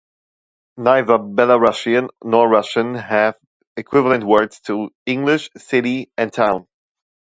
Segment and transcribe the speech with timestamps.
[0.77, 3.35] Neither Belarusian nor Russian have
[3.77, 6.65] equivalent words to English "city" and "town".